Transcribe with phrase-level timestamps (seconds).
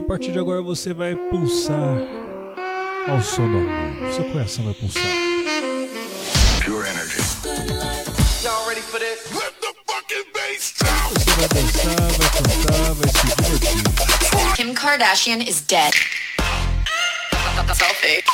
[0.00, 1.98] A partir de agora você vai pulsar
[3.06, 4.12] ao som do amor.
[4.14, 5.02] Seu coração vai pulsar.
[6.64, 7.20] Pure energy.
[8.42, 9.30] Y'all ready for this?
[9.34, 11.10] Let the fucking bass down.
[11.12, 14.56] Você vai dançar, vai cantar, vai se divertir.
[14.56, 15.92] Kim Kardashian is dead.
[17.74, 18.24] Selfie.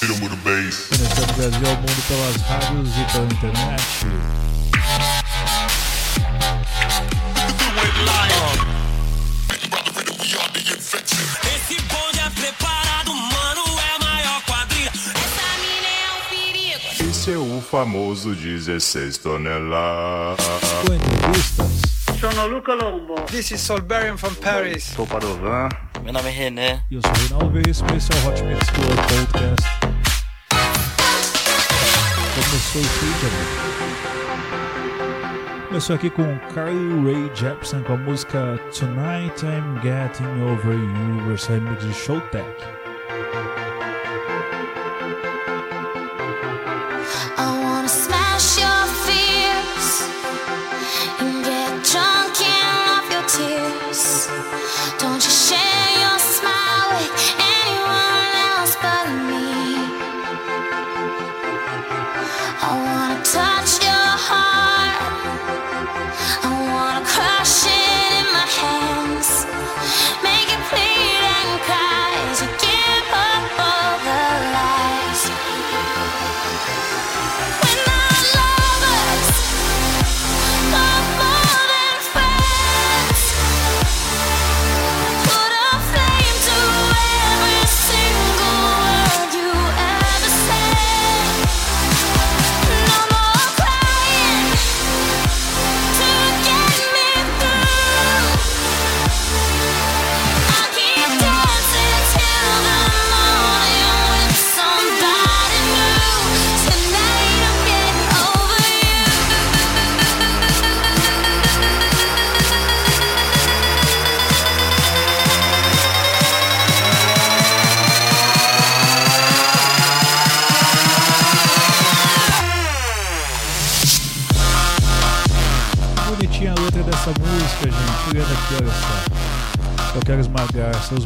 [0.00, 3.82] Conectando o Brasil ao mundo pelas rádios e pela internet.
[17.70, 20.44] Famoso 16 toneladas.
[20.84, 21.80] Com entrevistas.
[22.18, 23.14] Sono Luca Lombo.
[23.26, 24.82] This is Solberian from Paris.
[24.96, 25.68] Sou Padovan.
[26.02, 26.82] Meu nome é René.
[26.90, 29.70] E eu sou o Reinaldo Veríssimo e esse é o Hot Mix Club Podcast.
[32.34, 33.14] Começou o feed,
[35.68, 41.54] Começou aqui com Carly Rae Jepsen com a música Tonight I'm Getting Over You, versão
[41.54, 42.79] remix de Showtech.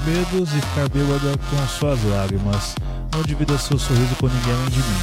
[0.05, 2.75] Medos e ficar bêbada com suas lágrimas.
[3.13, 4.99] Não divida seu sorriso com ninguém além de mim.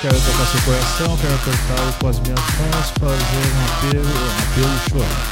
[0.00, 4.78] Quero tocar seu coração, quero apertá-lo com as minhas mãos, fazer um apelo, um apelo
[4.90, 5.26] chorar.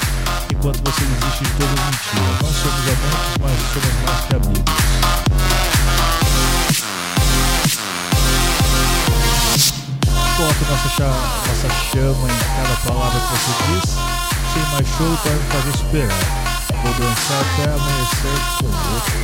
[0.51, 2.37] Enquanto você desiste de todas as mentiras.
[2.43, 4.75] Não somos amantes, mas somos mais que amigos.
[10.37, 11.05] Coloque nossa,
[11.47, 14.04] nossa chama em cada palavra que você diz
[14.55, 16.25] tem mais show para me fazer superar.
[16.83, 19.19] Vou dançar até amanhecer com outro.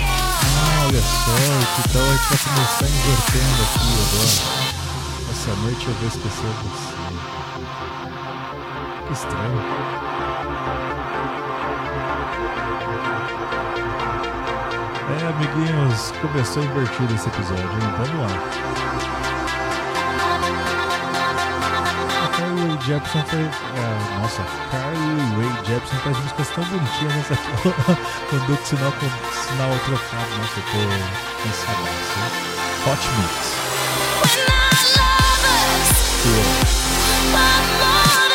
[0.00, 1.34] Ah, olha só,
[1.74, 4.38] que tal a gente vai começar invertendo aqui agora.
[5.30, 6.92] Essa noite eu vou esquecer você.
[9.06, 9.60] Que estranho.
[15.10, 17.94] É, amiguinhos, começou invertido esse episódio, hein?
[17.98, 18.68] Vamos lá.
[22.54, 23.46] Ray Jepsen fez.
[23.46, 27.50] É, nossa, Carly Ray Jepsen faz músicas tão bonitinhas nessa aqui.
[28.28, 30.30] com o sinal com sinal trocado.
[30.38, 30.78] Nossa, eu tô
[31.42, 31.82] cansado.
[31.88, 32.90] Assim.
[32.90, 33.58] Hot Mix.
[37.40, 38.27] Outra.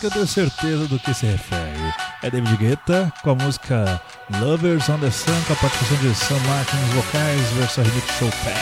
[0.00, 1.94] Aqui eu tenho certeza do que se refere.
[2.22, 4.00] É David Guetta com a música
[4.40, 8.30] Lovers on the Sun com a participação de Sam Martin nos vocais, versão remix Show
[8.42, 8.60] Pack.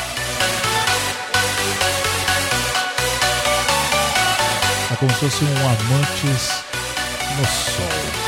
[4.93, 6.65] É como se fosse um Amantes
[7.39, 8.28] no Sol.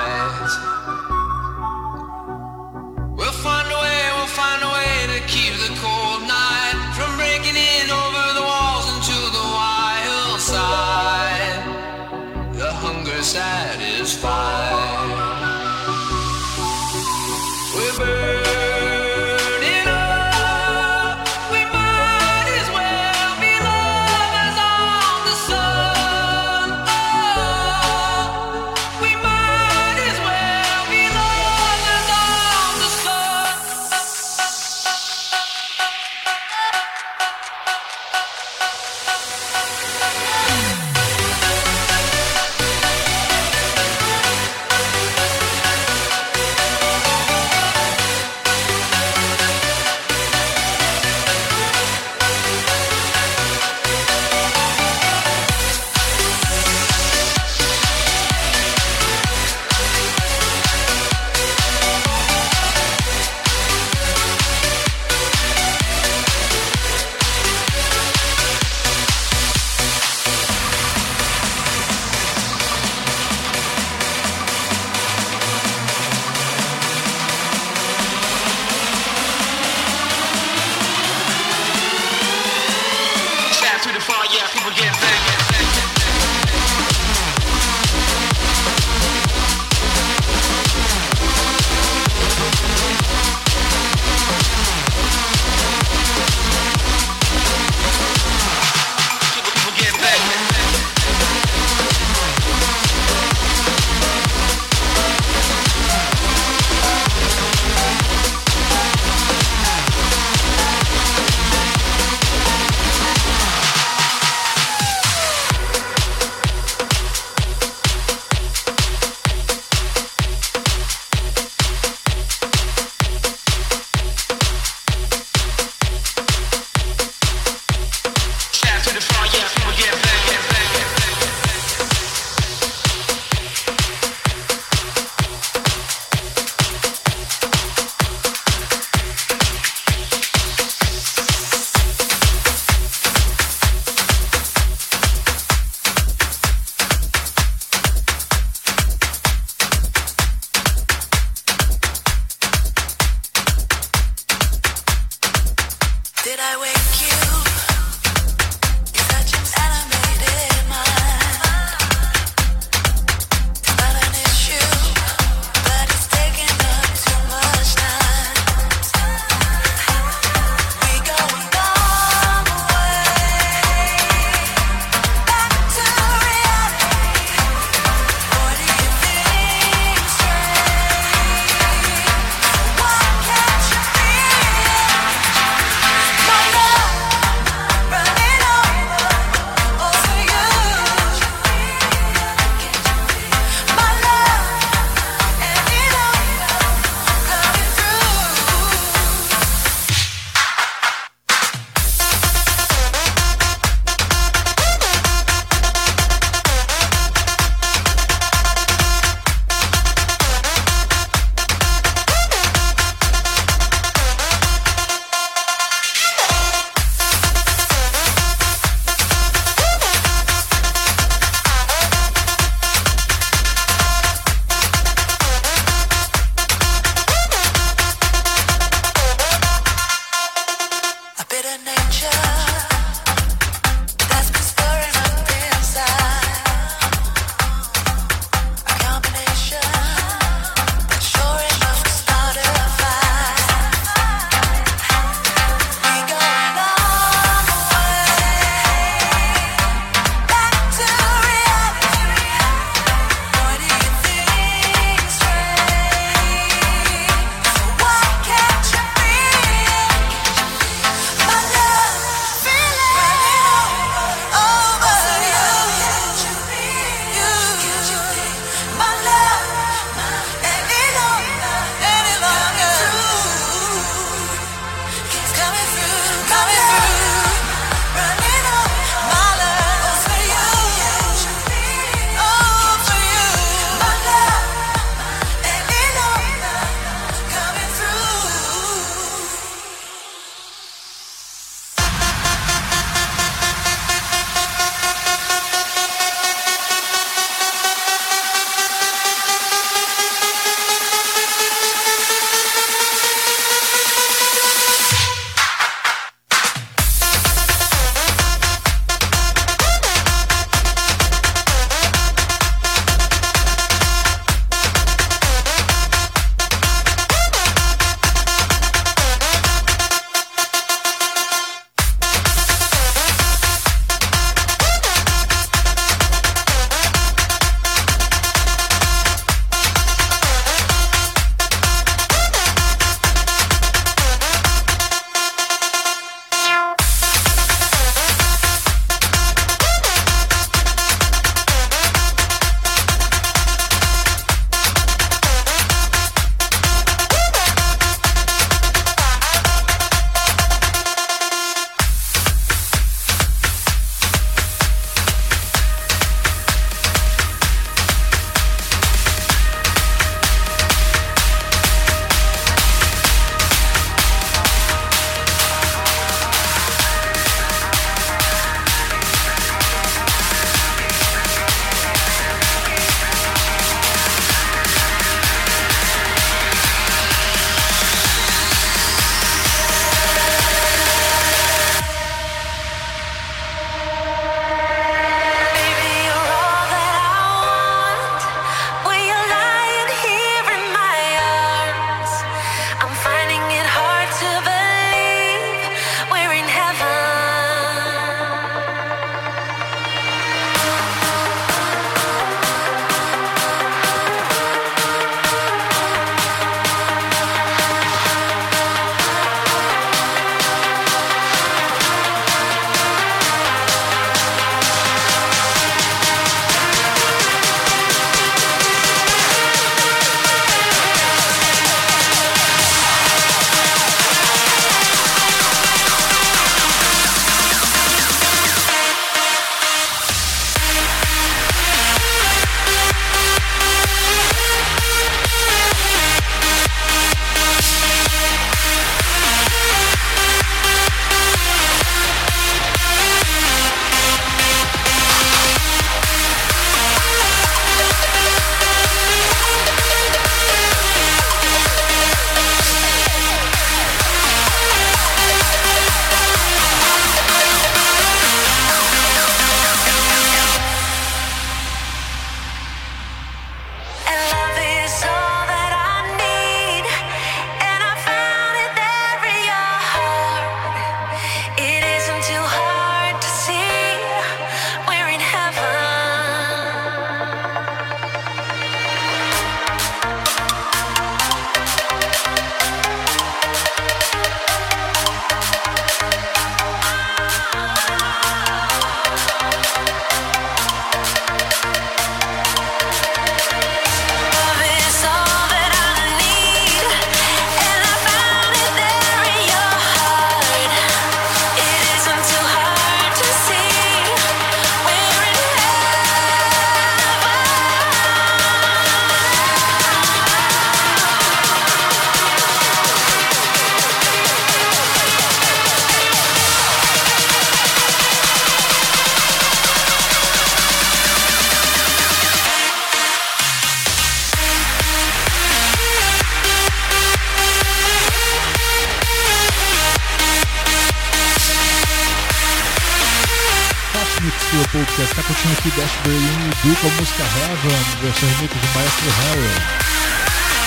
[534.91, 535.15] Podcast.
[535.15, 539.07] Tá curtindo aqui Dash Berlin e Du com a música Heaven, versão remix do Maestro.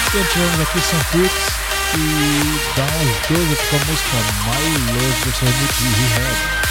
[0.09, 1.33] Então tivemos aqui Sam Fix
[1.95, 1.99] e
[2.77, 6.64] Down Joseph com a música My Love, versão remix de Rehab.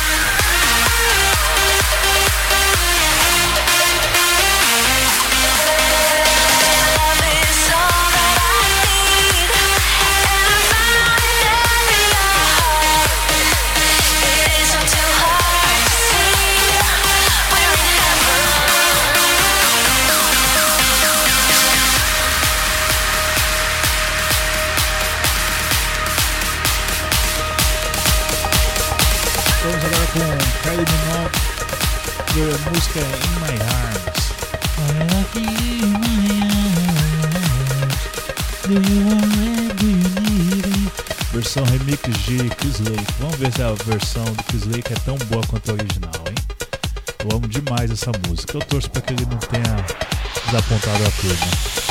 [43.24, 46.36] Vamos ver se a versão do Chris Lake é tão boa quanto a original, hein?
[47.24, 48.58] Eu amo demais essa música.
[48.58, 49.78] Eu torço para que ele não tenha
[50.46, 51.83] desapontado a turma.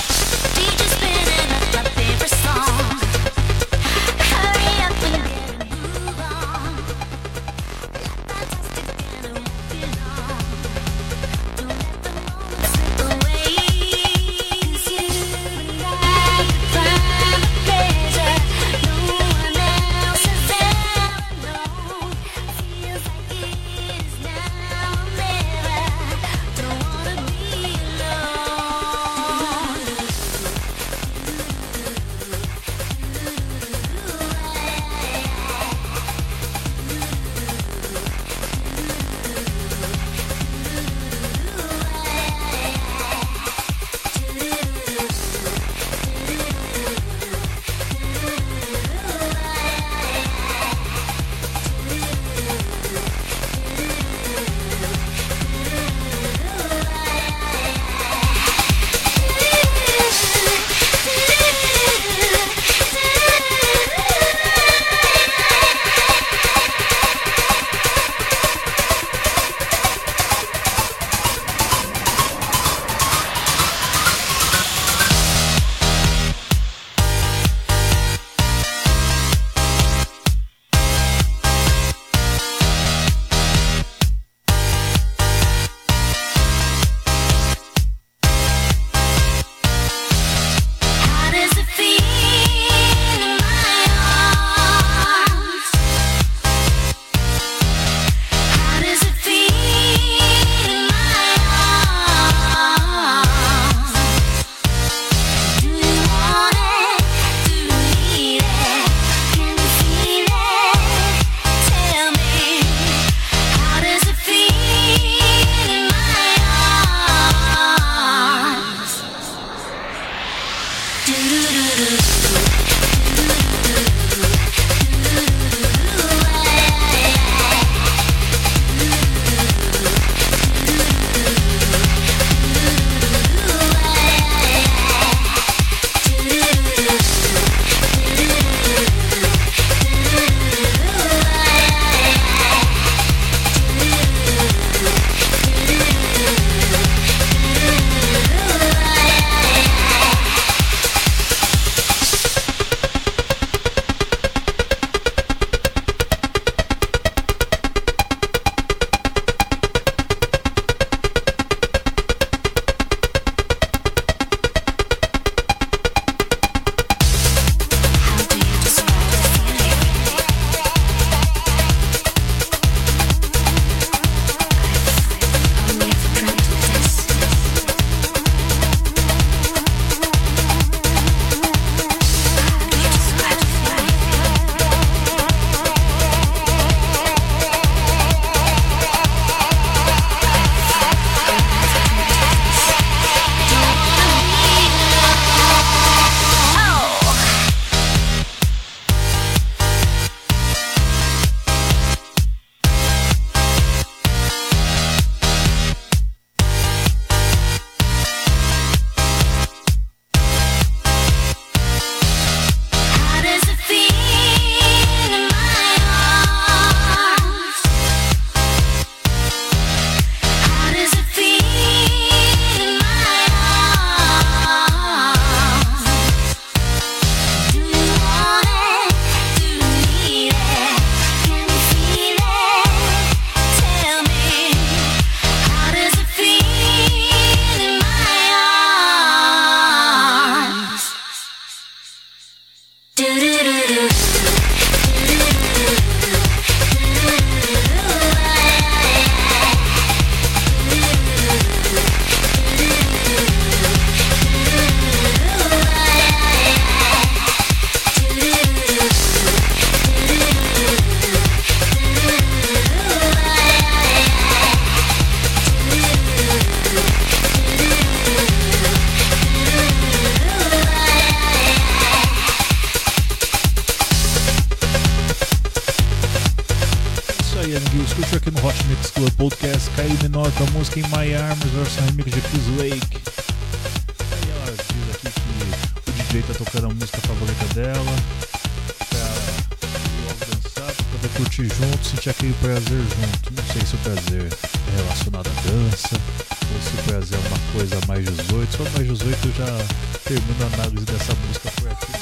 [298.92, 298.98] 18.
[298.98, 299.64] Se for mais 18 eu já
[300.04, 301.92] termino a análise dessa música por aqui.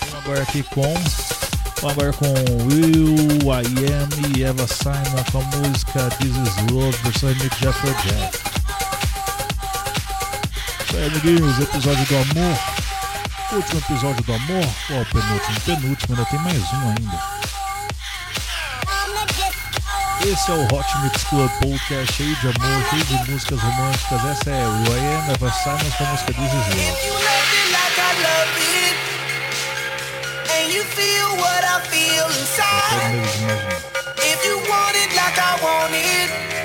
[0.00, 0.94] Vamos agora aqui com
[1.82, 2.32] Vamos agora com
[2.66, 7.68] Will, I Am e Eva Simon com a música This Is Love, versão remix de
[7.68, 8.38] Afrojack.
[10.86, 12.58] Isso aí, amiguinhos, episódio do amor.
[13.52, 15.60] Último episódio do amor, ou penúltimo?
[15.64, 17.35] Penúltimo, ainda tem mais um ainda.
[20.26, 24.24] Esse é o Hot Mix Club Podcast cheio de amor, cheio de músicas românticas.
[24.24, 27.26] Essa é o I Am, Eva Simon com a música This Is Love.
[30.68, 33.22] you feel what I feel inside.
[34.18, 36.55] If you want it like I want it,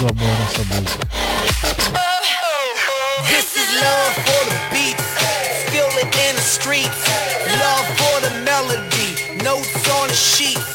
[0.00, 1.06] do amor nessa música.
[3.28, 5.04] This is love for the beats,
[5.70, 7.00] feel it in the streets.
[7.60, 10.69] Love for the melody, notes on a sheet.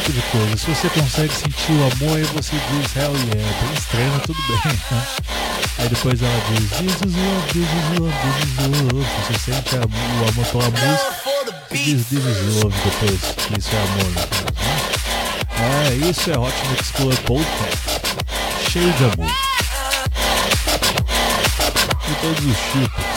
[0.00, 0.56] Tipo de coisa.
[0.56, 3.60] Se você consegue sentir o amor, aí você diz hell yeah.
[3.60, 4.72] Bem estranho, tudo bem.
[4.72, 5.06] Né?
[5.78, 9.06] Aí depois ela diz this is love, this is love, this is love.
[9.20, 11.10] Você sente o amor pela música
[11.70, 13.20] e diz this is love depois.
[13.58, 14.22] Isso é amor, né?
[15.58, 17.78] É, isso é Hot Mix Club Podcast.
[18.70, 19.30] Cheio de amor.
[22.06, 23.15] De todos os tipos.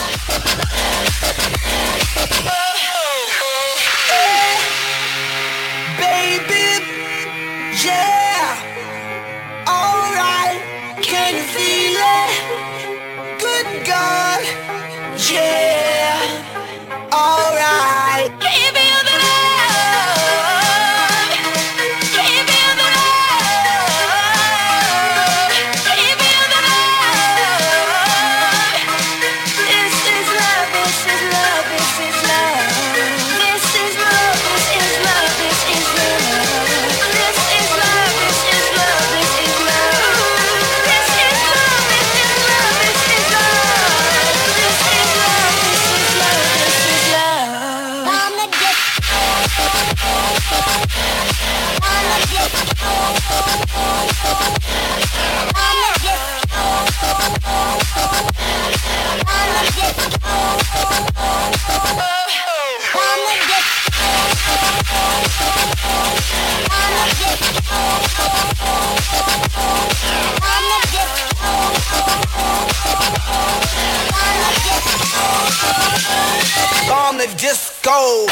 [77.10, 78.26] On the disco.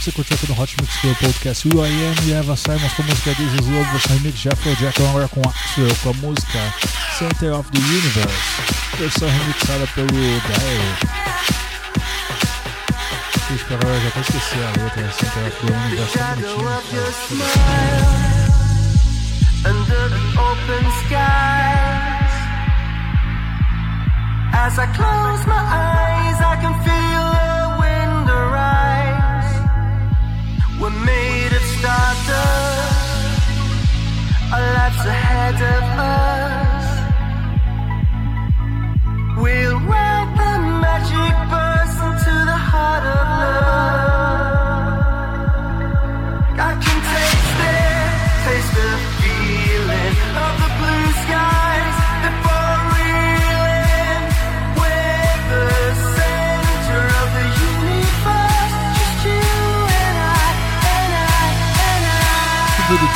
[0.00, 3.02] Você curtiu aqui no Hot Mix Club Podcast o I Am e Eva Simons com
[3.02, 6.58] a música This Is Love, versão remix de Afrojack agora com Axel com a música
[7.18, 10.40] Center of the Universe, versão remixada pelo Dial.
[13.46, 16.70] Puxa, para agora já até esqueci a letra Center of the Universe, tá bonitinho.
[19.66, 22.32] under the open skies.
[24.52, 27.09] As I close my eyes, I can feel
[30.80, 32.32] We're made of stardust,
[34.50, 34.89] uh,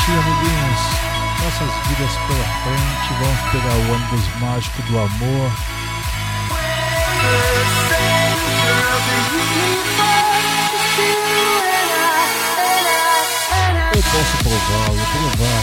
[0.04, 0.80] Bonitinho, amiguinhos.
[1.42, 5.50] Nossas vidas pela frente, vamos pegar o ônibus mágico do amor.
[13.94, 15.62] Eu posso prová-lo, provar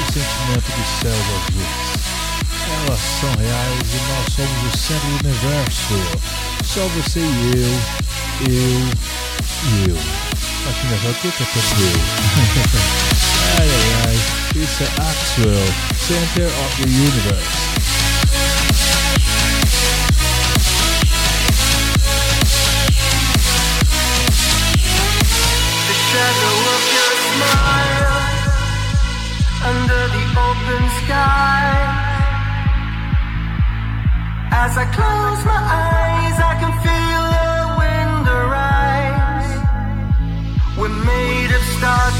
[0.00, 1.74] o sentimento dos céus azuis.
[2.86, 5.94] Elas são reais e nós somos o centro do universo.
[6.64, 7.22] Só você e
[7.54, 8.80] eu, eu
[9.64, 9.98] e eu.
[10.68, 13.06] Acho engraçado que é tanto eu.
[13.58, 13.68] ai
[14.06, 14.16] ai,
[14.62, 14.88] isso é
[16.06, 17.54] Center of the Universe.
[25.88, 28.16] The shadow of your smile
[29.70, 31.66] under the open sky.
[34.52, 39.52] As I close my eyes, I can feel the wind arise.
[40.78, 42.15] We're made of stardust.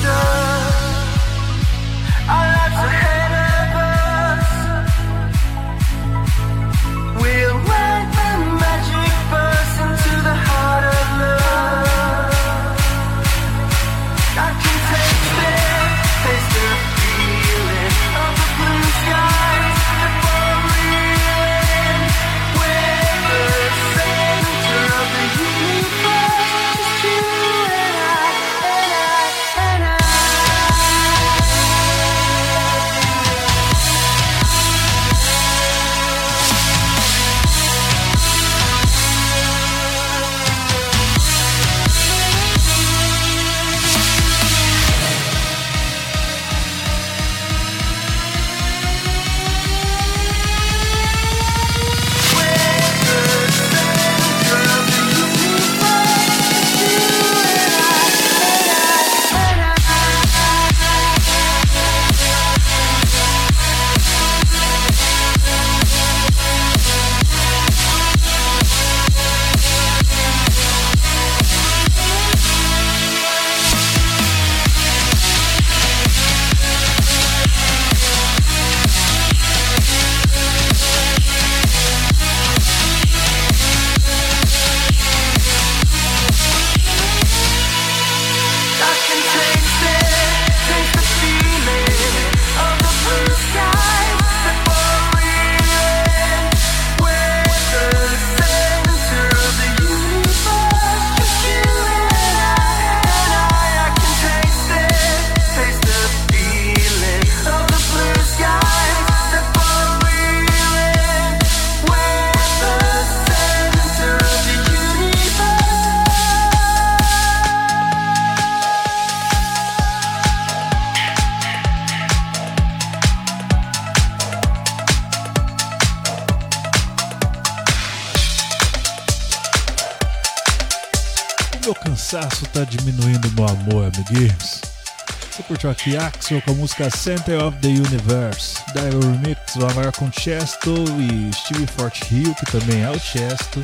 [135.70, 141.34] Aqui Axel com a música Center of the Universe, Dial Remix, agora com Chesto e
[141.34, 143.60] Steve Fort Hill, que também é o Chesto,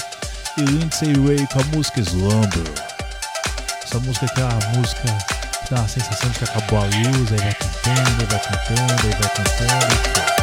[0.59, 2.73] e Lindsay Ray com a música Slumber.
[3.83, 5.03] Essa música aqui é uma música
[5.65, 9.07] que dá uma sensação de que acabou a luz, aí vai cantando, aí vai cantando,
[9.07, 9.93] aí vai cantando.
[9.95, 10.23] e foi.
[10.23, 10.42] isso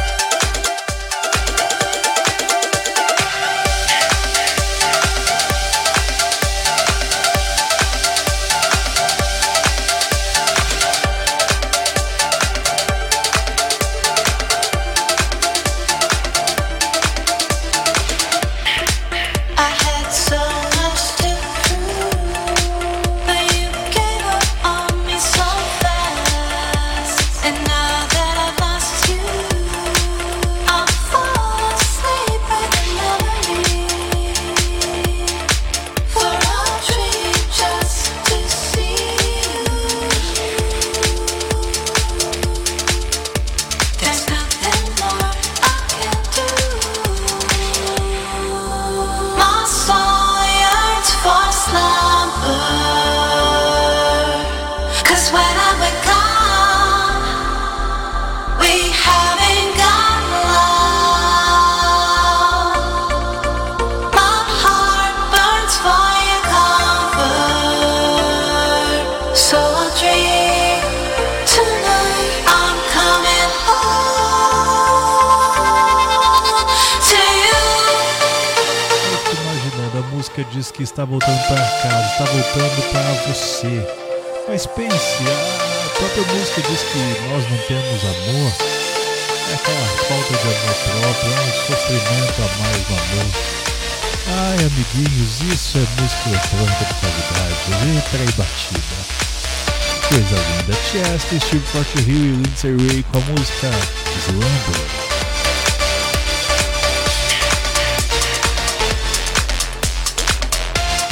[104.60, 105.10] mundo.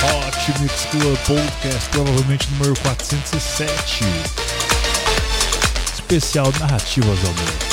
[0.03, 4.05] Hot Mix Club Podcast, provavelmente número 407.
[5.95, 7.68] Especial Narrativas ao Mundo.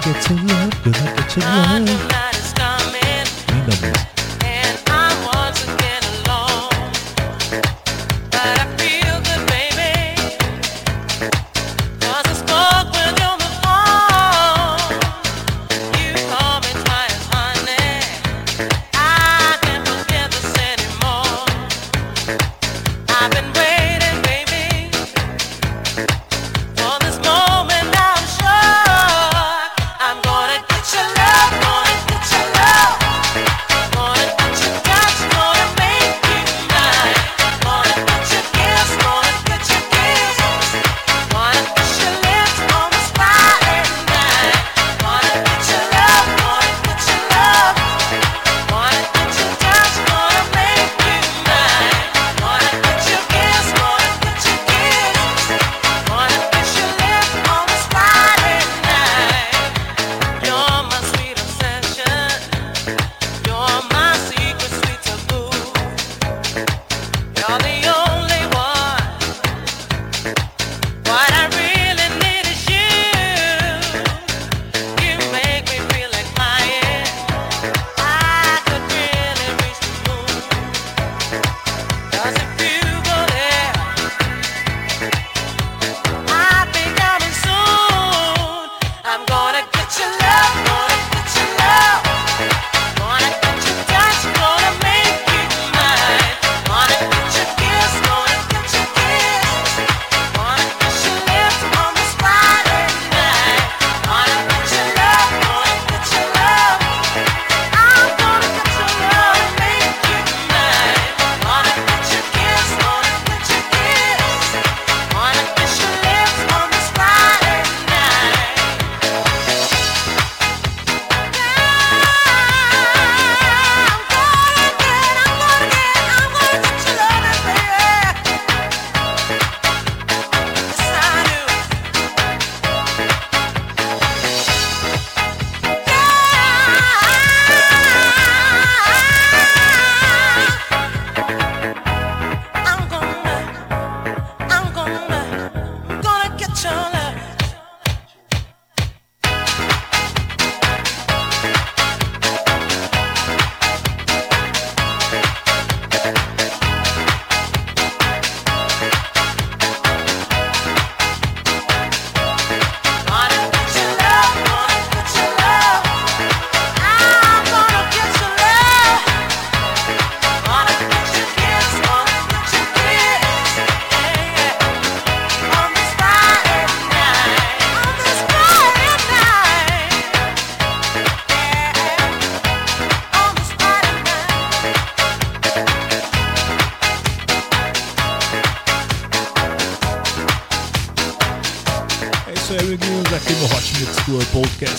[0.00, 1.84] get your love, girl, I get your love.
[1.84, 2.20] Know.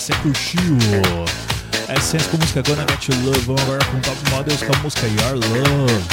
[0.02, 0.78] você curtiu.
[1.88, 3.38] É Essence com música Gonna Get You Love.
[3.42, 6.04] Vamos agora com Top Models com a música Your Love.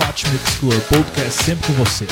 [0.00, 2.06] Hot Mix Club Podcast sempre com você.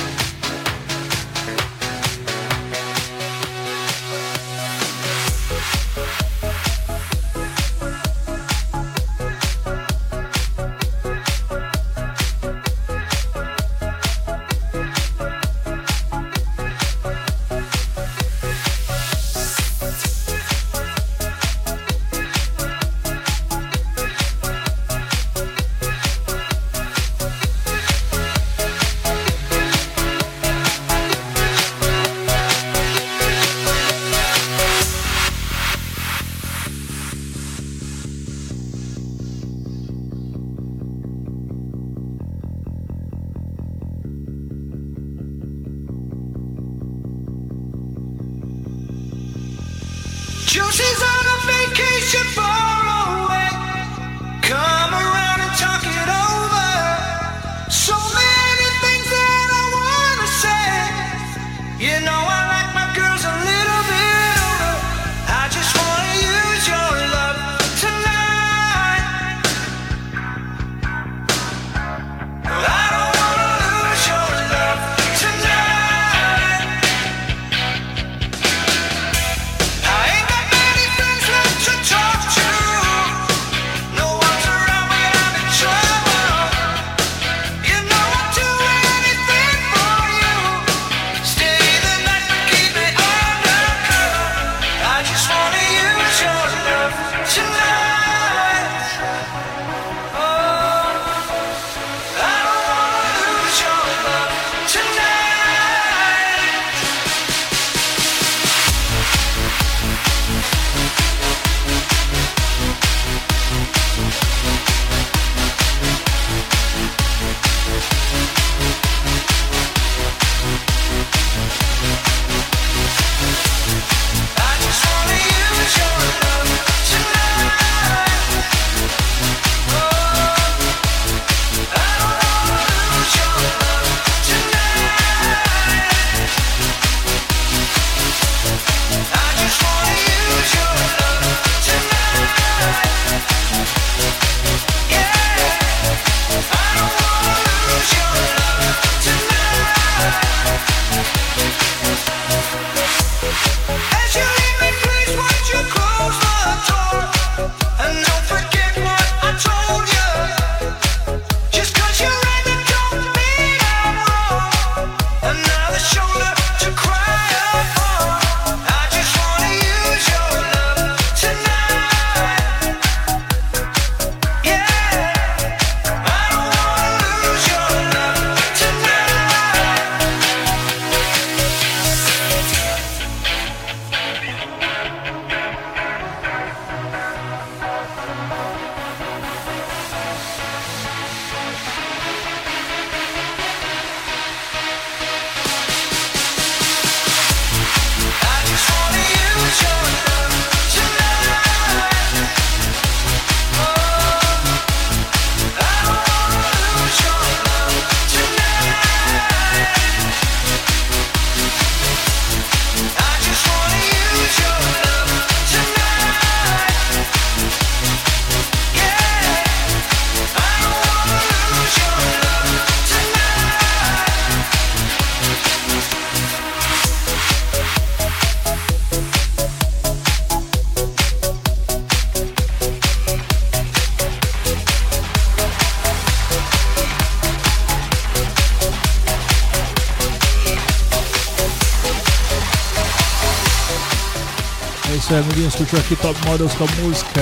[245.40, 245.54] Amiguinhos.
[245.54, 247.20] Curtiu aqui Top Models com a música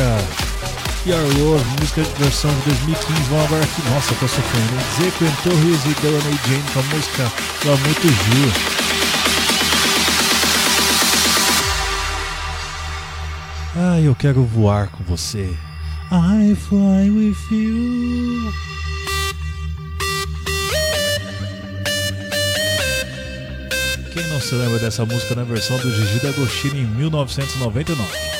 [1.06, 3.22] Your Love, música de versão de 2015.
[3.30, 3.82] Vamos agora aqui.
[3.90, 4.72] Nossa, tô sofrendo.
[4.96, 7.32] Zequin Torres e Delaney Jane com a música
[7.64, 8.52] La Muito Gil.
[13.76, 15.54] Ah, eu quero voar com você.
[16.10, 18.67] I fly with you.
[24.48, 28.37] Se lembra dessa música na versão do Gigi D'Agostino em 1999?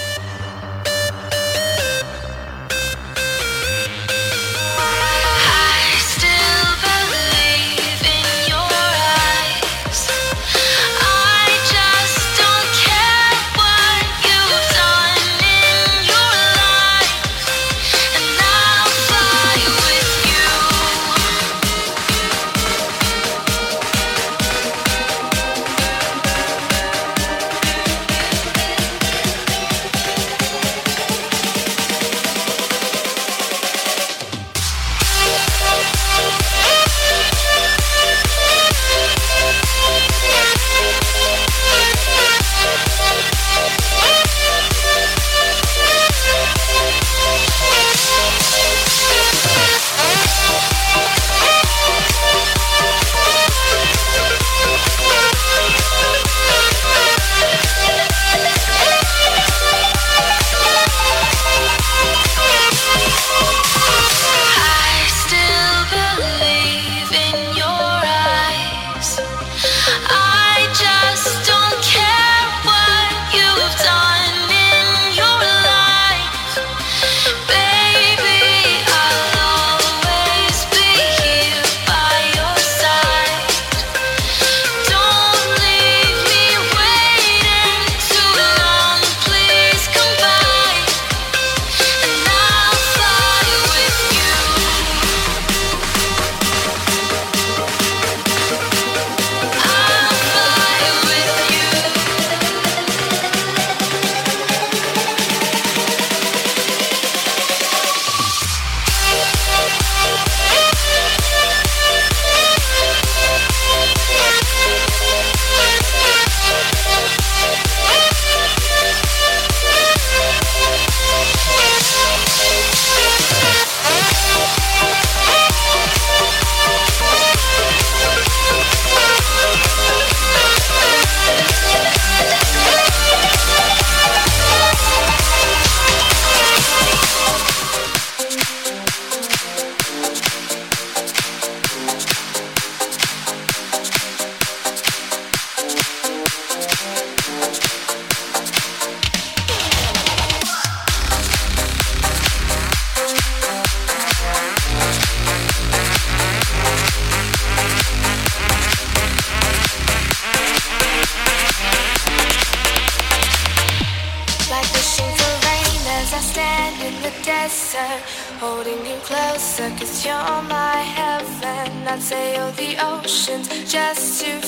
[173.68, 174.47] Just to find you.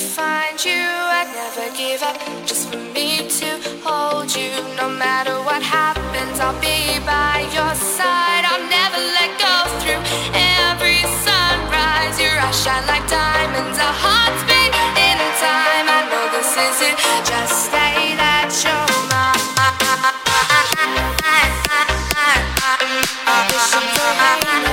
[1.55, 3.49] never give up just for me to
[3.83, 4.51] hold you.
[4.77, 8.43] No matter what happens, I'll be by your side.
[8.47, 12.15] I'll never let go through every sunrise.
[12.19, 15.87] Your eyes shine like diamonds, our hearts beat in time.
[15.91, 16.95] I know this is it,
[17.27, 19.41] just say that you're mine.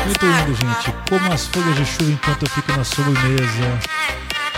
[0.06, 0.94] Muito lindo, gente.
[1.08, 3.80] Como as folhas de chuva enquanto eu fico na sobremesa,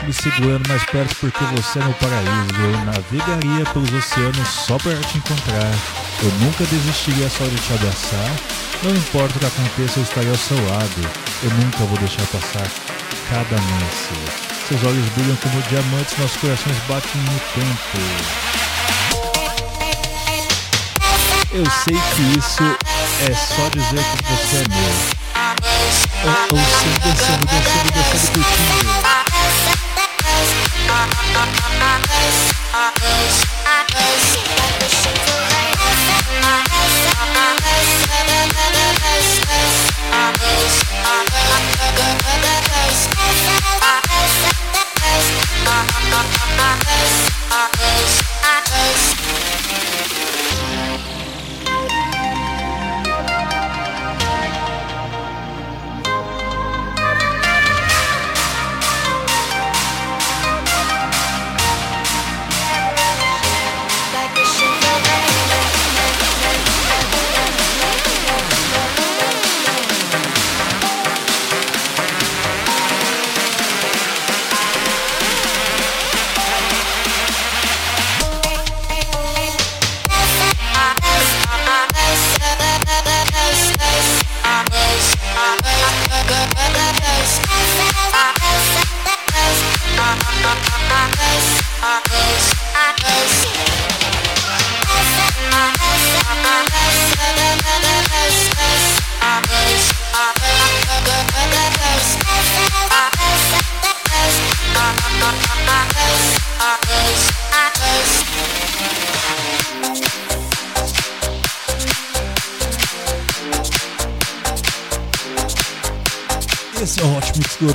[0.04, 2.60] me segurando mais perto porque você é meu paraíso.
[2.60, 5.72] Eu navegaria pelos oceanos só para te encontrar.
[6.22, 8.36] Eu nunca desistiria só de te abraçar.
[8.82, 11.10] Não importa o que aconteça, eu estarei ao seu lado.
[11.42, 12.66] Eu nunca vou deixar passar
[13.28, 14.50] cada seu.
[14.68, 18.40] Seus olhos brilham como diamantes, nossos corações batem no tempo.
[21.52, 22.62] Eu sei que isso
[23.28, 25.20] é só dizer que você é meu.
[26.22, 29.19] Ou, ou sim, dançando, dançando, dançando, curtindo.
[31.00, 31.30] Like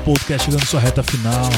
[0.05, 1.49] Podcast chegando à sua reta final.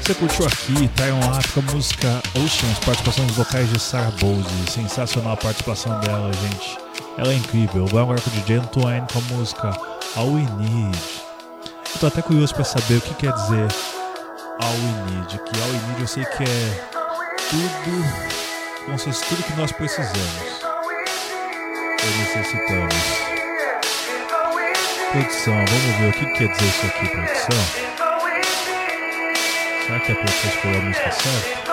[0.00, 1.18] Você curtiu aqui Tyron
[1.52, 4.46] com a música Oceans, participação dos vocais de Sarah Bowles.
[4.70, 6.78] Sensacional a participação dela, gente.
[7.18, 7.86] Ela é incrível.
[7.86, 9.76] Vai agora com o DJ Antoine com a música
[10.14, 10.98] All We Need.
[11.92, 13.66] Eu tô até curioso para saber o que quer dizer
[14.60, 15.38] All We Need.
[15.38, 16.88] Que All We Need eu sei que é
[17.50, 20.62] tudo, como se fosse tudo que nós precisamos.
[22.00, 23.37] Ou necessitamos.
[25.12, 27.64] Produção, vamos ver o que quer dizer isso aqui, produção.
[29.86, 31.68] Será que a produção escolheu a música certa?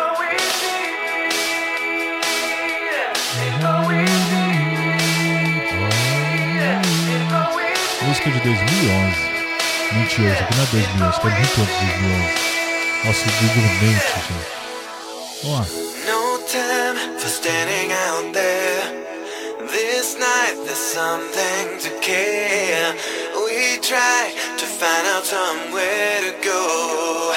[8.04, 9.36] Música de 2011.
[9.92, 12.56] Mentira, isso aqui não é 2011, que muito antes de 2011.
[13.06, 14.50] Nossa, o Google mente, gente.
[15.44, 15.66] Vamos lá.
[16.08, 19.06] No time for standing out there.
[19.72, 22.96] This night there's something to care.
[23.66, 27.34] We try to find out somewhere to go.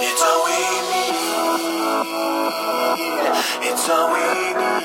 [0.00, 0.58] It's all we
[0.90, 1.14] need.
[3.70, 4.24] It's all we
[4.58, 4.82] need.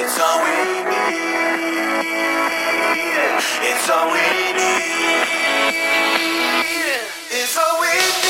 [0.00, 0.56] It's all we
[0.88, 1.16] need.
[3.68, 4.24] It's all we
[4.56, 4.94] need.
[7.30, 8.23] It's all we need.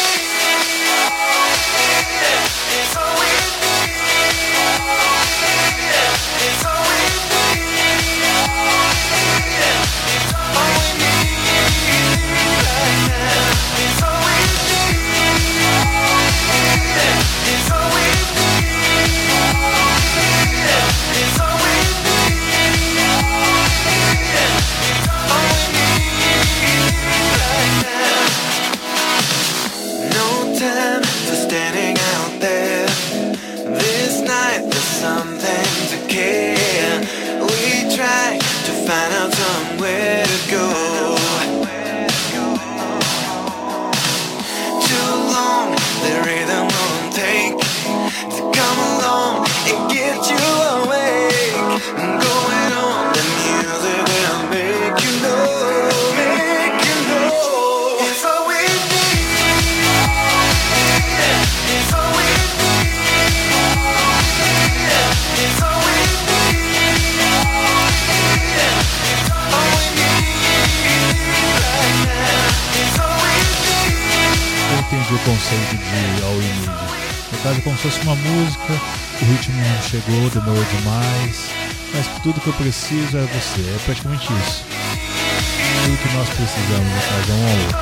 [77.64, 78.72] Como se fosse uma música,
[79.22, 81.50] o ritmo não chegou, demorou demais,
[81.94, 83.62] mas tudo que eu preciso é você.
[83.62, 84.64] É praticamente isso.
[85.84, 86.92] Tudo que nós precisamos,
[87.28, 87.78] é um ao outro.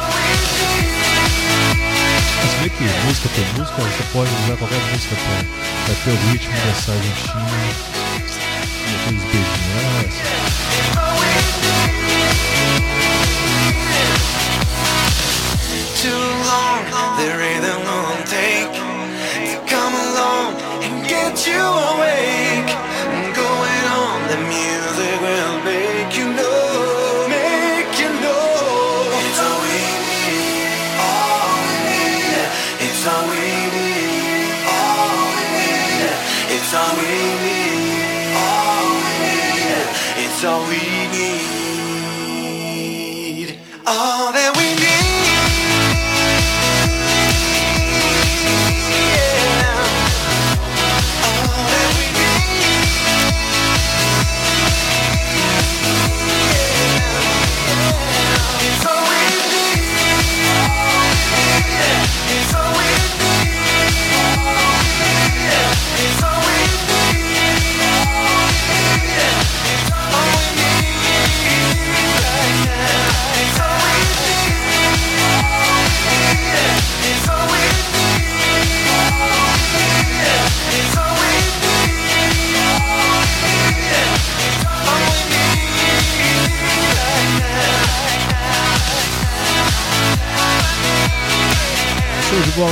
[2.42, 6.54] Você vê que música por música, você pode usar qualquer música pra ter o ritmo
[6.64, 7.50] dessa Argentina
[8.86, 10.14] e aqueles beijinhos.
[10.96, 11.12] Ah,
[16.02, 16.82] Too long,
[17.16, 18.21] the rhythm won't take
[21.32, 22.70] and you awake.
[23.14, 26.01] And going on, the music will make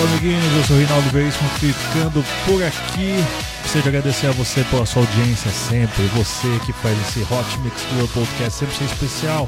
[0.01, 0.57] Bola, amiguinhos.
[0.57, 3.23] Eu sou o Reinaldo Veríssimo, ficando por aqui.
[3.63, 6.05] Gostaria de agradecer a você pela sua audiência sempre.
[6.15, 9.47] Você que faz esse Hot Mix Club Podcast sempre ser especial.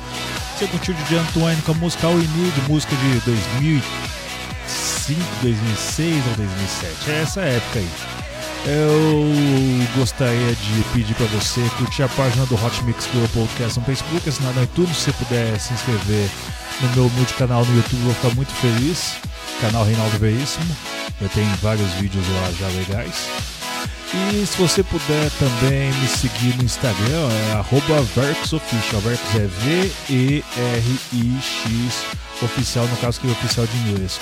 [0.54, 7.10] Você curtiu de Antoine com a música All Need, música de 2005, 2006 ou 2007.
[7.10, 8.21] É essa época aí.
[8.64, 9.26] Eu
[9.96, 14.28] gostaria de pedir para você curtir a página do Hot Mix Club Podcast no Facebook,
[14.28, 16.30] assinar no iTunes, se você puder se inscrever
[16.80, 19.16] no meu humilde canal no YouTube, eu vou ficar muito feliz.
[19.60, 20.76] Canal Reinaldo Veríssimo,
[21.20, 23.28] eu tenho vários vídeos lá já legais.
[24.14, 29.00] E se você puder também me seguir no Instagram, é arroba VerxOfficial.
[29.00, 29.46] Verx é
[30.08, 30.44] V-E-R-I-X
[32.42, 34.20] oficial, no caso que é oficial de inglês.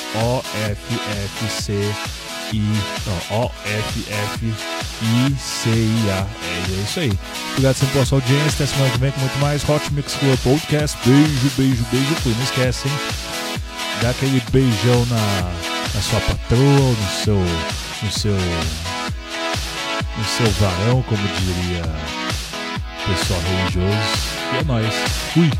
[2.50, 3.32] O-F-F-C-I.
[4.90, 6.26] O-F-F-I-C-I-A.
[6.42, 7.12] É, é isso aí.
[7.52, 8.64] Obrigado sempre pela sua audiência.
[8.64, 10.98] Até semana que vem com muito mais Hot Mix Club Podcast.
[11.04, 12.14] Beijo, beijo, beijo.
[12.22, 12.34] Fui.
[12.34, 12.94] Não esquece, hein?
[14.02, 15.50] Dá aquele beijão na,
[15.94, 17.38] na sua patroa, no seu.
[18.02, 18.36] no seu
[20.16, 23.96] no seu varão, como diria o pessoal religioso.
[24.52, 24.94] E é nóis.
[25.32, 25.50] Fui!